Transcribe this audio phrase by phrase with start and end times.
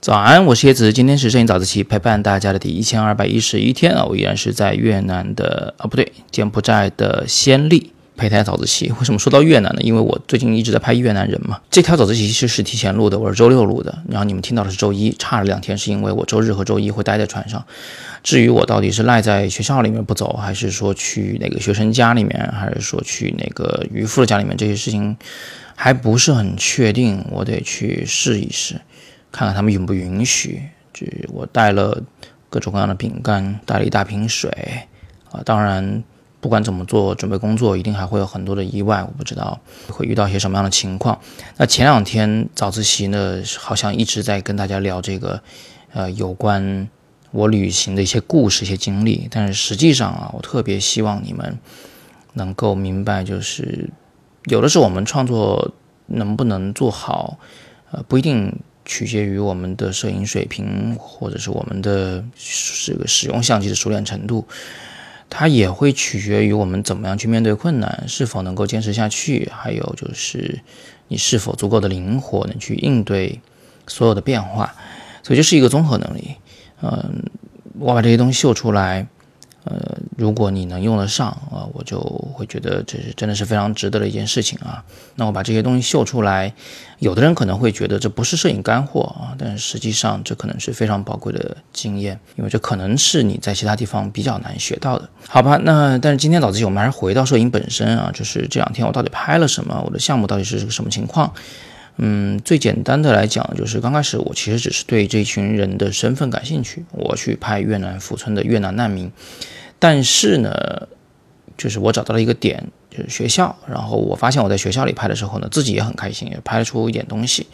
[0.00, 7.92] 早安，我是叶子，今天是摄影早自习陪伴大家的第一千二百一十一天啊，我依然是在越南的啊，不对，柬埔寨的暹粒。
[8.16, 8.92] 胚胎早自习。
[8.98, 9.80] 为什么说到越南呢？
[9.82, 11.60] 因为我最近一直在拍越南人嘛。
[11.70, 17.64] 这条早自习其实是提前录的，我是周六录的，然后你们听到的是周一，差了两天，是因为我周日和周一会待在船上。
[18.22, 25.16] 至于我到底是赖在学校里面不走，还是说去那个学生家里面，还是说去那个渔夫的家里面，这些事情
[25.74, 28.80] 还不是很确定，我得去试一试。
[29.30, 30.62] 看看他们允不允许。
[30.94, 32.02] 就我带了
[32.48, 34.50] 各种各样的饼干，带了一大瓶水
[35.30, 35.42] 啊。
[35.44, 36.02] 当然，
[36.46, 39.02] 不管怎么做准备工作，一定还会有很多的意外。
[39.02, 41.20] 我不知道会遇到一些什么样的情况。
[41.56, 45.42] 那前两天早自习呢，好像一直在跟大家聊这个，
[45.92, 46.88] 呃，有关
[47.32, 49.26] 我旅行的一些故事、一些经历。
[49.28, 51.58] 但是实际上啊，我特别希望你们
[52.34, 53.90] 能够明白，就是
[54.44, 55.72] 有的时候我们创作
[56.06, 57.40] 能不能做好，
[57.90, 58.56] 呃，不一定。
[58.88, 62.22] 取决于我们的摄影水平，或者是我们的
[62.84, 64.46] 这个使用相机的熟练程度，
[65.28, 70.60] 它也会取决于我们怎么样去面对困难，是否能够坚持下去，还有就是
[71.08, 73.40] 你是否足够的灵活，能去应对
[73.86, 74.74] 所有的变化。
[75.22, 76.36] 所以这是一个综合能力。
[76.82, 77.22] 嗯，
[77.78, 79.06] 我把这些东西秀出来。
[80.16, 82.00] 如果你能用得上啊，我就
[82.34, 84.82] 会觉得这是真的是非常值得的一件事情啊。
[85.14, 86.52] 那我把这些东西秀出来，
[86.98, 95.06] 有的人可能会觉得这不是摄影干货啊，但是实际上这可能是非常宝贵的经验，因为这可能是你在其他地方比较难学到的。
[95.28, 101.32] 好吧，那但是今天早自习我们还是回到摄影本身啊，就是这两天我到底拍了什么，我的项目到底是个什么情况？
[101.98, 109.12] 嗯，最简单的来讲，就是刚开始我其实只是对这群人的身份感兴趣，我去拍越南富村的越南难民。
[109.78, 110.88] 但是呢，
[111.56, 113.54] 就是我找到了一个点，就是学校。
[113.68, 117.46] 然后我发现我在学校里拍的时候呢，自己也很开心，也拍出一点东西。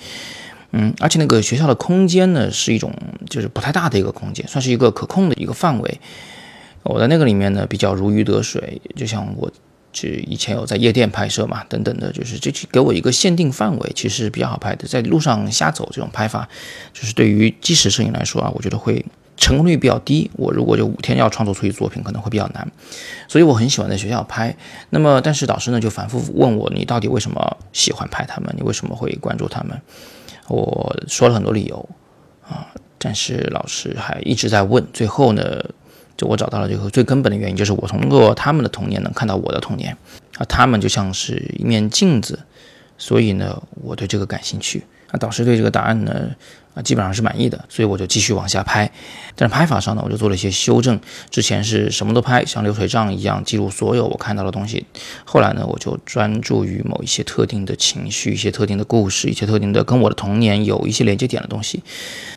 [0.70, 2.94] 嗯，而且那个学校的空间呢，是一种
[3.28, 6.00] 就是不太大的一个空间，算是一个可控的一个范围。
[6.84, 8.80] 我在那个里面呢，比较如鱼得水。
[8.96, 9.50] 就像我
[9.92, 14.88] 这以前有在夜店拍摄嘛，等等的，就是这给我一个限定范围，其实比较好拍的。
[14.88, 16.48] 在路上瞎走这种拍法，
[16.94, 19.04] 就是对于纪实摄影来说啊，我觉得会。
[19.42, 22.70] 成功率比较低，我如果就五天要创作出一作品，可能会比较难，
[23.26, 24.56] 所以我很喜欢在学校拍。
[24.90, 28.54] 那么，但是导师呢就反复问我，你到底为什么喜欢拍他们？
[28.56, 29.76] 你为什么会关注他们？
[30.46, 31.88] 我说了很多理由
[32.48, 34.86] 啊，但是老师还一直在问。
[34.92, 35.42] 最后呢，
[36.16, 39.96] 就我找到了这个最根本的原因，就是我通过他们的童年能看到我的童年
[40.38, 42.38] 啊，他们就像是一面镜子，
[42.96, 44.84] 所以呢，我对这个感兴趣。
[45.10, 46.30] 那导师对这个答案呢？
[46.74, 48.90] 啊，基本上是满意的，所以我就继续往下拍。
[49.34, 50.98] 但是拍法上呢，我就做了一些修正。
[51.30, 54.86] 之前是什么都拍，像流水账一样记录所有我看到的东西。
[55.24, 61.82] 后来呢，我就专注于某一些特定的情绪、一些特定的故事、一些特定的跟我的童年有一些连接点的东西。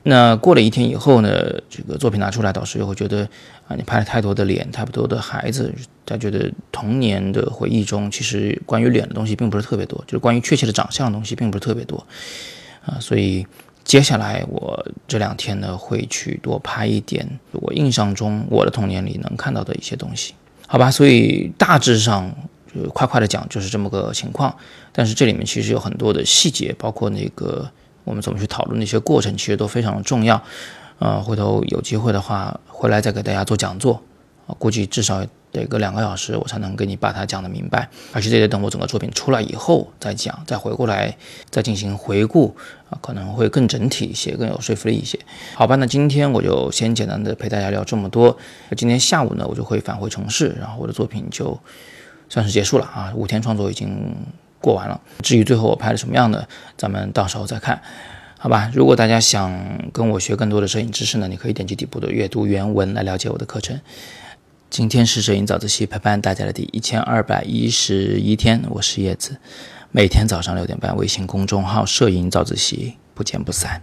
[0.04, 1.30] 那过了一天以后呢，
[1.70, 3.28] 这个作品拿出来，导师又会觉得
[3.68, 5.74] 啊，你拍了太多的脸，太多的孩子。
[6.06, 12.06] 他觉得童年的回忆中，其实关于脸的东西并不是特别多，就是关于确切的长相的东西并不是特别多
[12.86, 13.46] 啊，所以。
[13.86, 20.34] 接下来我这两天呢会去多拍一点我印象中我的童年里能看到的一些东西，
[20.68, 20.92] 好吧？
[20.92, 22.36] 所以大致上
[22.74, 24.54] 就快快的讲就是这么个情况，
[24.92, 27.70] 但是这里面其实有很多的细节，包括那个
[28.04, 30.42] 我们怎么去讨论那些过程，其实都非常重要。
[30.98, 34.02] 呃，回头有机会的话回来再给大家做讲座
[34.48, 35.24] 啊，估计至少。
[35.56, 41.16] 得个两个小时，我才能给你把它讲的明白，而且这得等我整个作品出来以后再讲，再回过来
[41.50, 42.56] 再进行回顾
[42.90, 45.18] 啊，可能会更整体一些，更有说服力一些。
[45.54, 48.38] 好吧，那今天我就先简单的陪大家聊这么多。
[48.76, 51.58] 今天下午呢，我就会返回城市，然后我的作品就
[52.28, 54.14] 算是结束了啊，五天创作已经
[54.60, 55.00] 过完了。
[55.24, 57.82] 至于最后我拍的什么样的，咱们到时候再看，
[58.38, 58.70] 好吧？
[58.74, 59.52] 如果大家想
[59.94, 63.80] 跟我学更多的摄影知识呢，你可以点击底部的阅读原文来了解我的课程。
[64.70, 69.38] 今天是摄影早自习陪伴大家的第一千二百一十一天，我是叶子，
[69.92, 73.82] 每天早上六点半，微信公众号“摄影早自习”，不见不散。